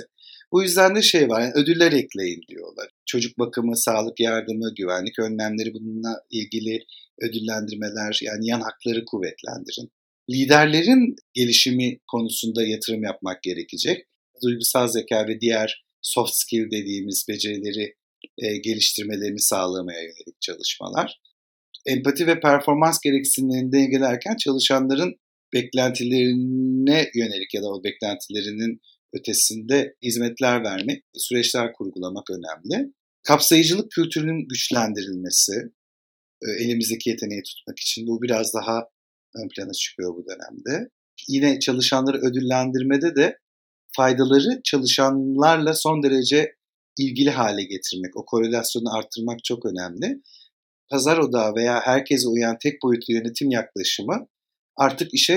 Bu 0.54 0.64
yüzden 0.64 0.96
de 0.96 1.02
şey 1.02 1.30
var, 1.30 1.42
yani 1.42 1.54
ödüller 1.56 1.92
ekleyin 1.92 2.42
diyorlar. 2.48 2.90
Çocuk 3.06 3.40
bakımı, 3.40 3.78
sağlık 3.78 4.20
yardımı, 4.20 4.74
güvenlik 4.78 5.20
önlemleri 5.20 5.74
bununla 5.74 6.22
ilgili 6.32 6.80
ödüllendirmeler, 7.22 8.20
yani 8.24 8.48
yan 8.48 8.62
hakları 8.62 9.06
kuvvetlendirin. 9.06 9.90
Liderlerin 10.30 11.16
gelişimi 11.34 12.00
konusunda 12.12 12.64
yatırım 12.64 13.04
yapmak 13.04 13.44
gerekecek. 13.44 14.06
Duygusal 14.44 14.88
zeka 14.88 15.28
ve 15.28 15.42
diğer 15.42 15.84
soft 16.02 16.34
skill 16.34 16.72
dediğimiz 16.72 17.26
becerileri 17.30 17.94
e, 18.38 18.58
geliştirmelerini 18.58 19.40
sağlamaya 19.40 20.02
yönelik 20.02 20.42
çalışmalar. 20.42 21.20
Empati 21.86 22.28
ve 22.28 22.40
performans 22.40 23.00
gereksinimlerini 23.04 23.72
dengelerken 23.72 24.36
çalışanların 24.36 25.16
beklentilerine 25.54 27.10
yönelik 27.16 27.54
ya 27.54 27.62
da 27.62 27.68
o 27.68 27.84
beklentilerinin 27.84 28.82
ötesinde 29.14 29.96
hizmetler 30.04 30.64
vermek, 30.64 31.04
süreçler 31.18 31.74
kurgulamak 31.74 32.28
önemli. 32.30 32.94
Kapsayıcılık 33.24 33.92
kültürünün 33.92 34.48
güçlendirilmesi, 34.48 35.54
e, 36.42 36.64
elimizdeki 36.64 37.10
yeteneği 37.10 37.42
tutmak 37.44 37.80
için 37.80 38.08
bu 38.08 38.22
biraz 38.22 38.54
daha 38.54 38.88
ön 39.36 39.48
plana 39.56 39.72
çıkıyor 39.74 40.16
bu 40.16 40.26
dönemde. 40.26 40.90
Yine 41.30 41.60
çalışanları 41.60 42.18
ödüllendirmede 42.18 43.16
de 43.16 43.38
faydaları 43.96 44.62
çalışanlarla 44.64 45.74
son 45.74 46.04
derece 46.04 46.56
ilgili 46.98 47.30
hale 47.30 47.64
getirmek, 47.64 48.18
o 48.18 48.26
korelasyonu 48.26 48.98
arttırmak 48.98 49.44
çok 49.44 49.66
önemli. 49.66 50.22
Pazar 50.90 51.18
odağı 51.18 51.56
veya 51.56 51.82
herkese 51.84 52.28
uyan 52.28 52.58
tek 52.64 52.84
boyutlu 52.84 53.14
yönetim 53.14 53.50
yaklaşımı 53.50 54.28
artık 54.76 55.14
işe 55.14 55.34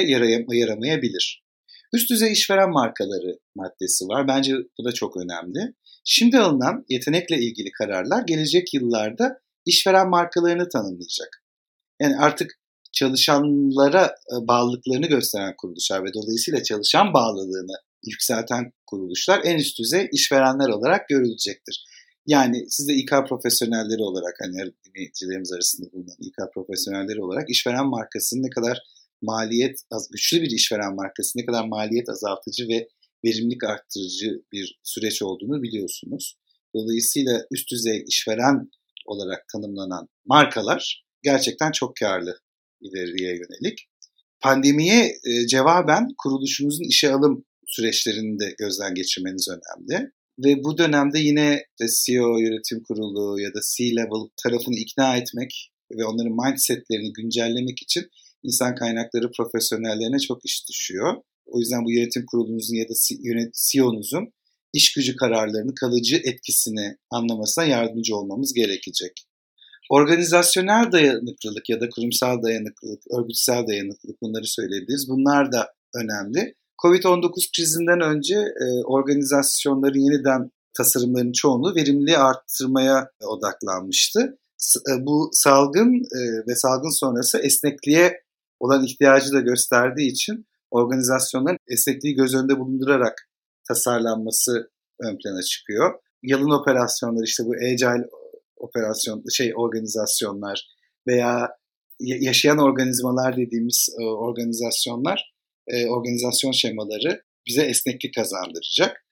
yaramayabilir. 0.52 1.45
Üst 1.96 2.10
düzey 2.10 2.32
işveren 2.32 2.70
markaları 2.70 3.38
maddesi 3.54 4.04
var. 4.04 4.28
Bence 4.28 4.52
bu 4.78 4.84
da 4.84 4.92
çok 4.92 5.16
önemli. 5.16 5.74
Şimdi 6.04 6.38
alınan 6.38 6.84
yetenekle 6.88 7.38
ilgili 7.38 7.70
kararlar 7.70 8.22
gelecek 8.26 8.74
yıllarda 8.74 9.40
işveren 9.66 10.10
markalarını 10.10 10.68
tanımlayacak. 10.68 11.42
Yani 12.00 12.16
artık 12.16 12.50
çalışanlara 12.92 14.04
e, 14.06 14.34
bağlılıklarını 14.48 15.06
gösteren 15.06 15.54
kuruluşlar 15.56 16.04
ve 16.04 16.14
dolayısıyla 16.14 16.62
çalışan 16.62 17.14
bağlılığını 17.14 17.76
yükselten 18.06 18.72
kuruluşlar 18.86 19.40
en 19.44 19.56
üst 19.58 19.78
düzey 19.78 20.08
işverenler 20.12 20.68
olarak 20.68 21.08
görülecektir. 21.08 21.84
Yani 22.26 22.66
siz 22.68 22.88
de 22.88 22.92
İK 22.92 23.10
profesyonelleri 23.28 24.02
olarak 24.02 24.34
hani 24.40 24.72
dinleyicilerimiz 24.84 25.52
arasında 25.52 25.92
bulunan 25.92 26.16
İK 26.20 26.36
profesyonelleri 26.54 27.20
olarak 27.22 27.50
işveren 27.50 27.86
markasının 27.86 28.42
ne 28.42 28.50
kadar 28.50 28.78
maliyet 29.22 29.80
güçlü 30.12 30.42
bir 30.42 30.50
işveren 30.50 30.94
markası 30.94 31.38
ne 31.38 31.46
kadar 31.46 31.68
maliyet 31.68 32.08
azaltıcı 32.08 32.68
ve 32.68 32.88
verimlilik 33.24 33.64
arttırıcı 33.64 34.42
bir 34.52 34.78
süreç 34.82 35.22
olduğunu 35.22 35.62
biliyorsunuz. 35.62 36.36
Dolayısıyla 36.74 37.46
üst 37.50 37.70
düzey 37.70 38.04
işveren 38.06 38.70
olarak 39.06 39.44
tanımlanan 39.52 40.08
markalar 40.24 41.04
gerçekten 41.22 41.72
çok 41.72 41.96
karlı 41.96 42.38
ileriye 42.80 43.30
yönelik. 43.30 43.88
Pandemiye 44.40 45.18
e, 45.24 45.46
cevaben 45.46 46.08
kuruluşunuzun 46.18 46.88
işe 46.88 47.12
alım 47.12 47.44
süreçlerini 47.66 48.40
de 48.40 48.54
gözden 48.58 48.94
geçirmeniz 48.94 49.48
önemli. 49.48 50.10
Ve 50.44 50.64
bu 50.64 50.78
dönemde 50.78 51.18
yine 51.18 51.62
CEO, 52.04 52.38
yönetim 52.38 52.82
kurulu 52.82 53.40
ya 53.40 53.54
da 53.54 53.60
C-level 53.76 54.28
tarafını 54.42 54.76
ikna 54.76 55.16
etmek 55.16 55.70
ve 55.92 56.04
onların 56.04 56.32
mindsetlerini 56.32 57.12
güncellemek 57.12 57.82
için 57.82 58.10
insan 58.46 58.74
kaynakları 58.74 59.30
profesyonellerine 59.36 60.18
çok 60.18 60.44
iş 60.44 60.68
düşüyor. 60.68 61.14
O 61.46 61.60
yüzden 61.60 61.84
bu 61.84 61.92
yönetim 61.92 62.26
kurulunuzun 62.26 62.76
ya 62.76 62.88
da 62.88 62.94
CEO'nuzun 63.70 64.32
iş 64.72 64.92
gücü 64.92 65.16
kararlarını 65.16 65.74
kalıcı 65.74 66.16
etkisini 66.16 66.96
anlamasına 67.10 67.64
yardımcı 67.64 68.16
olmamız 68.16 68.52
gerekecek. 68.52 69.12
Organizasyonel 69.90 70.92
dayanıklılık 70.92 71.68
ya 71.68 71.80
da 71.80 71.88
kurumsal 71.88 72.42
dayanıklılık, 72.42 73.02
örgütsel 73.18 73.66
dayanıklılık 73.66 74.22
bunları 74.22 74.46
söyleyebiliriz. 74.46 75.08
Bunlar 75.08 75.52
da 75.52 75.72
önemli. 75.94 76.54
Covid-19 76.84 77.56
krizinden 77.56 78.00
önce 78.00 78.34
e, 78.34 78.84
organizasyonların 78.84 80.00
yeniden 80.00 80.50
tasarımlarının 80.76 81.32
çoğunluğu 81.32 81.74
verimliliği 81.74 82.18
arttırmaya 82.18 83.10
odaklanmıştı. 83.28 84.38
E, 84.90 85.06
bu 85.06 85.30
salgın 85.32 85.94
e, 85.94 86.20
ve 86.48 86.56
salgın 86.56 86.98
sonrası 86.98 87.38
esnekliğe 87.38 88.20
olan 88.60 88.84
ihtiyacı 88.84 89.32
da 89.32 89.40
gösterdiği 89.40 90.10
için 90.10 90.46
organizasyonların 90.70 91.58
esnekliği 91.68 92.14
göz 92.14 92.34
önünde 92.34 92.58
bulundurarak 92.58 93.28
tasarlanması 93.68 94.70
ön 95.00 95.18
plana 95.18 95.42
çıkıyor. 95.42 96.00
Yalın 96.22 96.60
operasyonlar 96.60 97.24
işte 97.24 97.44
bu 97.44 97.54
agile 97.54 98.08
operasyon 98.56 99.24
şey 99.32 99.52
organizasyonlar 99.56 100.66
veya 101.06 101.48
yaşayan 102.00 102.58
organizmalar 102.58 103.36
dediğimiz 103.36 103.88
e, 104.00 104.04
organizasyonlar 104.04 105.34
e, 105.66 105.86
organizasyon 105.86 106.52
şemaları 106.52 107.22
bize 107.46 107.62
esneklik 107.62 108.14
kazandıracak. 108.14 109.04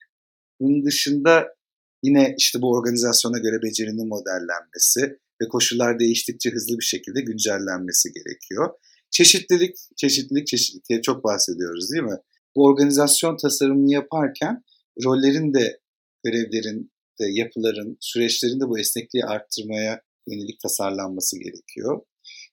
Bunun 0.61 0.85
dışında 0.87 1.55
yine 2.03 2.35
işte 2.39 2.63
bu 2.63 2.73
organizasyona 2.73 3.39
göre 3.39 3.63
becerinin 3.63 4.09
modellenmesi 4.09 5.19
ve 5.43 5.49
koşullar 5.49 5.99
değiştikçe 5.99 6.51
hızlı 6.51 6.79
bir 6.79 6.85
şekilde 6.85 7.21
güncellenmesi 7.21 8.13
gerekiyor. 8.13 8.75
Çeşitlilik, 9.15 9.77
çeşitlilik, 9.97 10.47
çeşitlilikleri 10.47 11.03
çok 11.03 11.25
bahsediyoruz 11.25 11.91
değil 11.93 12.03
mi? 12.03 12.19
Bu 12.57 12.65
organizasyon 12.65 13.37
tasarımını 13.37 13.93
yaparken 13.93 14.63
rollerin 15.05 15.55
de, 15.55 15.81
görevlerin 16.25 16.93
de, 17.21 17.25
yapıların, 17.31 17.97
süreçlerin 18.01 18.61
de 18.61 18.69
bu 18.69 18.79
esnekliği 18.79 19.25
arttırmaya 19.25 20.01
yönelik 20.29 20.61
tasarlanması 20.61 21.39
gerekiyor. 21.39 22.01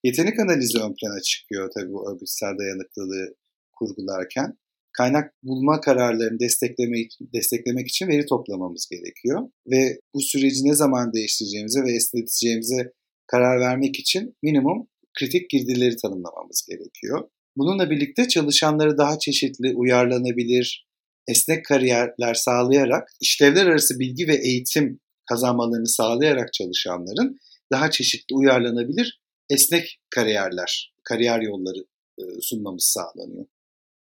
Yetenek 0.04 0.40
analizi 0.40 0.78
ön 0.78 0.96
plana 1.02 1.22
çıkıyor 1.22 1.70
tabii 1.78 1.94
bu 1.94 2.12
örgütsel 2.12 2.58
dayanıklılığı 2.60 3.36
kurgularken. 3.72 4.58
Kaynak 4.98 5.34
bulma 5.44 5.82
kararlarını 5.82 6.40
desteklemek, 6.40 7.18
desteklemek 7.34 7.88
için 7.88 8.08
veri 8.08 8.26
toplamamız 8.26 8.88
gerekiyor. 8.92 9.50
Ve 9.68 10.00
bu 10.14 10.22
süreci 10.22 10.68
ne 10.68 10.76
zaman 10.76 11.14
değiştireceğimize 11.14 11.84
ve 11.84 11.92
esneteceğimize 11.92 12.92
karar 13.28 13.60
vermek 13.60 14.00
için 14.00 14.38
minimum 14.44 14.88
kritik 15.20 15.50
girdileri 15.50 15.96
tanımlamamız 15.96 16.66
gerekiyor. 16.70 17.30
Bununla 17.58 17.90
birlikte 17.90 18.28
çalışanları 18.28 18.98
daha 18.98 19.20
çeşitli, 19.20 19.74
uyarlanabilir, 19.76 20.88
esnek 21.28 21.66
kariyerler 21.66 22.34
sağlayarak, 22.34 23.10
işlevler 23.22 23.66
arası 23.66 24.00
bilgi 24.00 24.28
ve 24.28 24.36
eğitim 24.36 25.00
kazanmalarını 25.30 25.88
sağlayarak 25.88 26.54
çalışanların 26.54 27.40
daha 27.72 27.92
çeşitli, 27.92 28.36
uyarlanabilir, 28.36 29.22
esnek 29.50 30.00
kariyerler, 30.10 30.94
kariyer 31.04 31.42
yolları 31.42 31.86
e, 32.20 32.24
sunmamız 32.42 32.84
sağlanıyor. 32.84 33.46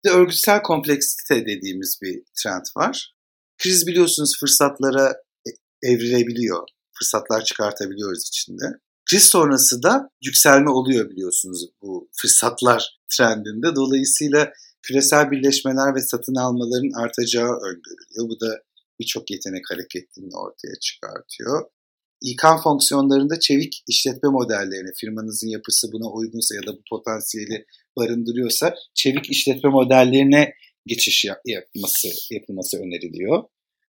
Bir 0.04 0.10
de 0.10 0.14
örgütsel 0.14 0.62
kompleksite 0.62 1.46
dediğimiz 1.46 2.00
bir 2.04 2.22
trend 2.44 2.66
var. 2.78 3.14
Kriz 3.58 3.88
biliyorsunuz 3.88 4.40
fırsatlara 4.40 5.16
e, 5.48 5.50
evrilebiliyor. 5.92 6.68
Fırsatlar 7.00 7.44
çıkartabiliyoruz 7.44 8.28
içinde. 8.28 8.66
Kriz 9.10 9.24
sonrası 9.24 9.84
da 9.84 10.10
yükselme 10.24 10.70
oluyor 10.70 11.10
biliyorsunuz 11.10 11.66
bu 11.82 12.10
fırsatlar 12.22 13.00
trendinde. 13.18 13.76
Dolayısıyla 13.76 14.54
küresel 14.82 15.32
birleşmeler 15.32 15.96
ve 15.96 16.02
satın 16.02 16.36
almaların 16.36 17.04
artacağı 17.04 17.50
öngörülüyor. 17.50 18.30
Bu 18.30 18.40
da 18.40 18.62
birçok 19.00 19.32
yetenek 19.32 19.64
hareketliliğini 19.72 20.36
ortaya 20.36 20.76
çıkartıyor. 20.82 21.66
İK 22.22 22.42
fonksiyonlarında 22.64 23.40
çevik 23.40 23.84
işletme 23.88 24.30
modellerine, 24.30 24.90
firmanızın 25.00 25.48
yapısı 25.48 25.92
buna 25.92 26.12
uygunsa 26.12 26.56
ya 26.56 26.62
da 26.62 26.78
bu 26.78 26.82
potansiyeli 26.90 27.66
barındırıyorsa 27.98 28.76
çevik 28.94 29.30
işletme 29.30 29.70
modellerine 29.70 30.54
geçiş 30.86 31.26
yapması, 31.46 32.08
yapılması 32.32 32.78
öneriliyor. 32.78 33.44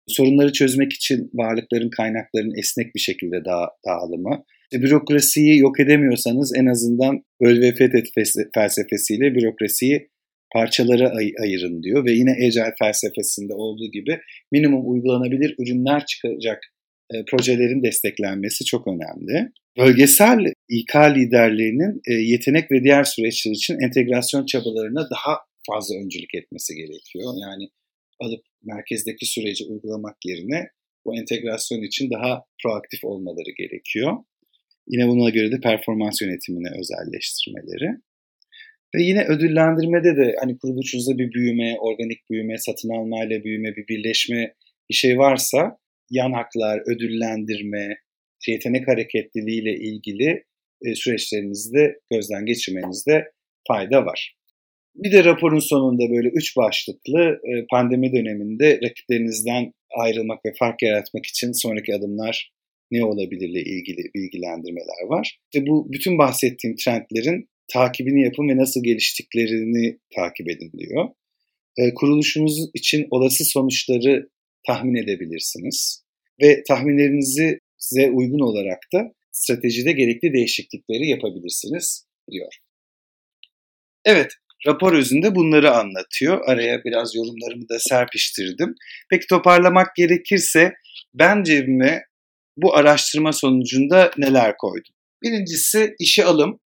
Sorunları 0.07 0.53
çözmek 0.53 0.93
için 0.93 1.29
varlıkların, 1.33 1.89
kaynakların 1.89 2.59
esnek 2.59 2.95
bir 2.95 2.99
şekilde 2.99 3.45
daha 3.45 3.67
dağılımı. 3.87 4.43
Bürokrasiyi 4.73 5.57
yok 5.57 5.79
edemiyorsanız 5.79 6.53
en 6.57 6.65
azından 6.65 7.23
böl 7.41 7.61
ve 7.61 7.71
fethet 7.71 8.07
felsefesiyle 8.53 9.35
bürokrasiyi 9.35 10.09
parçalara 10.53 11.09
ay- 11.09 11.33
ayırın 11.41 11.83
diyor 11.83 12.05
ve 12.05 12.11
yine 12.11 12.31
Agile 12.31 12.73
felsefesinde 12.79 13.53
olduğu 13.53 13.91
gibi 13.91 14.19
minimum 14.51 14.91
uygulanabilir 14.91 15.55
ürünler 15.59 16.05
çıkacak 16.05 16.59
e, 17.13 17.25
projelerin 17.25 17.83
desteklenmesi 17.83 18.65
çok 18.65 18.87
önemli. 18.87 19.51
Bölgesel 19.77 20.39
İK 20.69 20.95
liderlerinin 20.95 22.01
e, 22.07 22.13
yetenek 22.13 22.71
ve 22.71 22.83
diğer 22.83 23.03
süreçler 23.03 23.51
için 23.51 23.79
entegrasyon 23.79 24.45
çabalarına 24.45 25.09
daha 25.09 25.37
fazla 25.67 25.95
öncülük 25.95 26.35
etmesi 26.35 26.75
gerekiyor. 26.75 27.33
Yani 27.41 27.69
alıp 28.19 28.43
merkezdeki 28.63 29.25
süreci 29.25 29.65
uygulamak 29.65 30.15
yerine 30.25 30.67
bu 31.05 31.17
entegrasyon 31.17 31.81
için 31.81 32.11
daha 32.11 32.43
proaktif 32.63 33.03
olmaları 33.03 33.51
gerekiyor. 33.57 34.17
Yine 34.91 35.07
buna 35.07 35.29
göre 35.29 35.51
de 35.51 35.59
performans 35.59 36.21
yönetimine 36.21 36.69
özelleştirmeleri. 36.79 37.89
Ve 38.95 39.03
yine 39.03 39.25
ödüllendirmede 39.25 40.17
de 40.17 40.35
hani 40.39 40.57
kuruluşunuzda 40.57 41.17
bir 41.17 41.31
büyüme, 41.31 41.77
organik 41.79 42.29
büyüme, 42.29 42.57
satın 42.57 42.89
almayla 42.89 43.43
büyüme, 43.43 43.75
bir 43.75 43.87
birleşme 43.87 44.53
bir 44.89 44.95
şey 44.95 45.17
varsa 45.17 45.77
yan 46.09 46.31
haklar, 46.31 46.81
ödüllendirme, 46.95 47.97
yetenek 48.47 48.87
hareketliliği 48.87 49.61
ile 49.61 49.75
ilgili 49.75 50.43
e, 50.85 50.95
süreçlerinizde 50.95 51.99
gözden 52.11 52.45
geçirmenizde 52.45 53.31
fayda 53.67 54.05
var. 54.05 54.35
Bir 54.95 55.11
de 55.11 55.23
raporun 55.23 55.59
sonunda 55.59 56.03
böyle 56.15 56.29
üç 56.29 56.57
başlıklı 56.57 57.19
e, 57.19 57.65
pandemi 57.71 58.13
döneminde 58.13 58.79
rakiplerinizden 58.83 59.73
ayrılmak 59.97 60.45
ve 60.45 60.53
fark 60.59 60.81
yaratmak 60.81 61.25
için 61.25 61.51
sonraki 61.51 61.95
adımlar 61.95 62.51
ne 62.91 63.05
olabilirle 63.05 63.61
ilgili 63.61 64.11
bilgilendirmeler 64.15 65.07
var. 65.07 65.39
İşte 65.53 65.67
bu 65.67 65.87
bütün 65.93 66.17
bahsettiğim 66.17 66.75
trendlerin 66.75 67.49
takibini 67.73 68.23
yapın 68.23 68.49
ve 68.49 68.57
nasıl 68.57 68.83
geliştiklerini 68.83 69.99
takip 70.15 70.49
edin 70.49 70.71
diyor. 70.77 71.09
E, 71.77 71.93
kuruluşunuz 71.93 72.69
için 72.73 73.07
olası 73.11 73.45
sonuçları 73.45 74.29
tahmin 74.67 74.95
edebilirsiniz 74.95 76.03
ve 76.41 76.63
tahminlerinizi 76.67 77.59
size 77.77 78.09
uygun 78.09 78.39
olarak 78.39 78.79
da 78.93 79.13
stratejide 79.31 79.91
gerekli 79.91 80.33
değişiklikleri 80.33 81.07
yapabilirsiniz 81.07 82.05
diyor. 82.31 82.53
Evet, 84.05 84.31
rapor 84.67 84.93
özünde 84.93 85.35
bunları 85.35 85.71
anlatıyor. 85.71 86.41
Araya 86.45 86.83
biraz 86.83 87.15
yorumlarımı 87.15 87.69
da 87.69 87.79
serpiştirdim. 87.79 88.75
Peki 89.09 89.27
toparlamak 89.27 89.95
gerekirse 89.95 90.73
ben 91.13 91.43
cebime 91.43 92.03
bu 92.57 92.75
araştırma 92.75 93.31
sonucunda 93.31 94.11
neler 94.17 94.57
koydum? 94.57 94.93
Birincisi 95.23 95.95
işe 95.99 96.25
alım. 96.25 96.59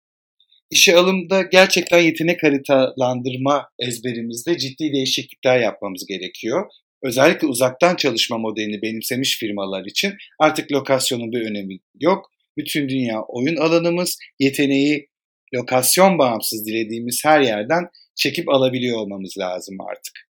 İşe 0.70 0.96
alımda 0.96 1.42
gerçekten 1.42 2.00
yetenek 2.00 2.44
haritalandırma 2.44 3.70
ezberimizde 3.80 4.58
ciddi 4.58 4.94
değişiklikler 4.94 5.60
yapmamız 5.60 6.06
gerekiyor. 6.08 6.72
Özellikle 7.04 7.48
uzaktan 7.48 7.96
çalışma 7.96 8.38
modelini 8.38 8.82
benimsemiş 8.82 9.38
firmalar 9.40 9.86
için 9.86 10.13
artık 10.40 10.72
lokasyonun 10.72 11.32
bir 11.32 11.41
önemi 11.41 11.80
yok. 12.00 12.32
Bütün 12.58 12.89
dünya 12.89 13.22
oyun 13.22 13.56
alanımız, 13.56 14.17
yeteneği 14.39 15.10
lokasyon 15.56 16.19
bağımsız 16.19 16.65
dilediğimiz 16.65 17.22
her 17.26 17.41
yerden 17.41 17.84
çekip 18.15 18.50
alabiliyor 18.50 18.98
olmamız 18.98 19.38
lazım 19.38 19.82
artık. 19.82 20.30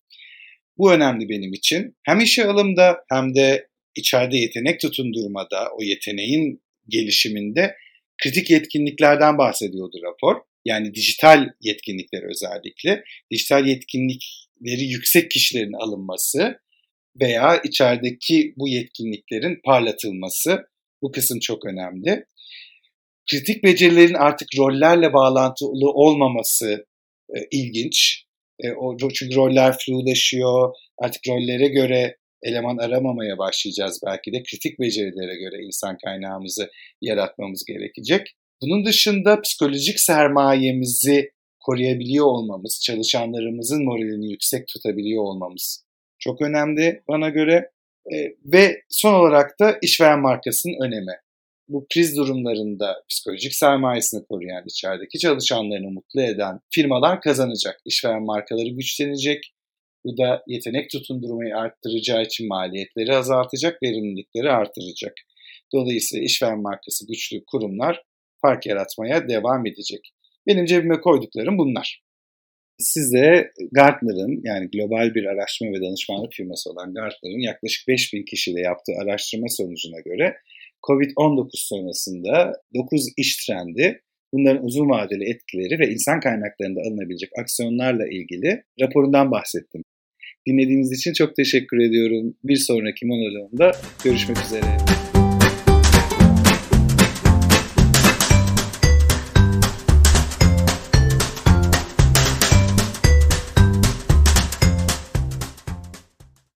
Bu 0.77 0.93
önemli 0.93 1.29
benim 1.29 1.53
için. 1.53 1.95
Hem 2.03 2.19
işe 2.19 2.45
alımda 2.45 3.03
hem 3.10 3.36
de 3.36 3.67
içeride 3.95 4.38
yetenek 4.38 4.79
tutundurmada, 4.79 5.69
o 5.79 5.84
yeteneğin 5.84 6.62
gelişiminde 6.88 7.75
kritik 8.23 8.49
yetkinliklerden 8.49 9.38
bahsediyordu 9.38 9.97
rapor. 10.03 10.41
Yani 10.65 10.93
dijital 10.93 11.49
yetkinlikler 11.62 12.23
özellikle. 12.23 13.03
Dijital 13.31 13.67
yetkinlikleri 13.67 14.84
yüksek 14.84 15.31
kişilerin 15.31 15.73
alınması 15.73 16.60
veya 17.21 17.62
içerideki 17.63 18.53
bu 18.58 18.67
yetkinliklerin 18.67 19.60
parlatılması 19.65 20.60
bu 21.01 21.12
kısım 21.12 21.39
çok 21.39 21.65
önemli. 21.65 22.25
Kritik 23.31 23.63
becerilerin 23.63 24.13
artık 24.13 24.47
rollerle 24.58 25.13
bağlantılı 25.13 25.89
olmaması 25.91 26.86
e, 27.36 27.38
ilginç. 27.51 28.25
E, 28.60 28.71
o 28.71 28.97
çünkü 29.13 29.36
roller 29.36 29.77
flulaşıyor. 29.77 30.75
Artık 30.97 31.21
rollere 31.27 31.67
göre 31.67 32.17
eleman 32.43 32.77
aramamaya 32.77 33.37
başlayacağız 33.37 33.99
belki 34.05 34.33
de. 34.33 34.43
Kritik 34.43 34.79
becerilere 34.79 35.35
göre 35.35 35.65
insan 35.65 35.97
kaynağımızı 36.05 36.69
yaratmamız 37.01 37.65
gerekecek. 37.65 38.35
Bunun 38.61 38.85
dışında 38.85 39.41
psikolojik 39.41 39.99
sermayemizi 39.99 41.31
koruyabiliyor 41.59 42.25
olmamız, 42.25 42.81
çalışanlarımızın 42.85 43.85
moralini 43.85 44.31
yüksek 44.31 44.67
tutabiliyor 44.67 45.23
olmamız 45.23 45.85
çok 46.25 46.41
önemli 46.41 47.03
bana 47.07 47.29
göre. 47.29 47.71
E, 48.13 48.15
ve 48.45 48.81
son 48.89 49.13
olarak 49.13 49.59
da 49.59 49.77
işveren 49.81 50.19
markasının 50.19 50.85
önemi. 50.85 51.15
Bu 51.67 51.85
kriz 51.93 52.17
durumlarında 52.17 52.95
psikolojik 53.09 53.53
sermayesini 53.53 54.25
koruyan, 54.25 54.63
içerideki 54.67 55.19
çalışanlarını 55.19 55.91
mutlu 55.91 56.21
eden 56.21 56.59
firmalar 56.71 57.21
kazanacak. 57.21 57.81
İşveren 57.85 58.23
markaları 58.23 58.67
güçlenecek, 58.67 59.54
bu 60.05 60.17
da 60.17 60.43
yetenek 60.47 60.89
tutundurmayı 60.89 61.55
arttıracağı 61.55 62.23
için 62.23 62.47
maliyetleri 62.47 63.15
azaltacak, 63.15 63.83
verimlilikleri 63.83 64.51
artıracak. 64.51 65.13
Dolayısıyla 65.73 66.25
işveren 66.25 66.61
markası 66.61 67.07
güçlü 67.07 67.43
kurumlar 67.47 68.03
fark 68.41 68.65
yaratmaya 68.65 69.27
devam 69.27 69.65
edecek. 69.65 70.11
Benim 70.47 70.65
cebime 70.65 71.01
koyduklarım 71.01 71.57
bunlar. 71.57 72.01
Size 72.79 73.51
Gartner'ın 73.71 74.41
yani 74.43 74.69
global 74.69 75.15
bir 75.15 75.25
araştırma 75.25 75.71
ve 75.77 75.81
danışmanlık 75.81 76.33
firması 76.33 76.71
olan 76.71 76.93
Gartner'ın 76.93 77.39
yaklaşık 77.39 77.87
5000 77.87 78.25
kişiyle 78.25 78.61
yaptığı 78.61 78.93
araştırma 79.01 79.47
sonucuna 79.49 79.99
göre 79.99 80.35
COVID-19 80.87 81.49
sonrasında 81.53 82.53
9 82.75 83.05
iş 83.17 83.45
trendi 83.45 84.01
bunların 84.33 84.65
uzun 84.65 84.89
vadeli 84.89 85.29
etkileri 85.29 85.79
ve 85.79 85.87
insan 85.93 86.19
kaynaklarında 86.19 86.81
alınabilecek 86.81 87.29
aksiyonlarla 87.41 88.07
ilgili 88.07 88.63
raporundan 88.81 89.31
bahsettim. 89.31 89.81
Dinlediğiniz 90.47 90.91
için 90.91 91.13
çok 91.13 91.36
teşekkür 91.36 91.77
ediyorum. 91.77 92.36
Bir 92.43 92.55
sonraki 92.55 93.05
monologumda 93.05 93.71
görüşmek 94.03 94.38
üzere. 94.45 94.94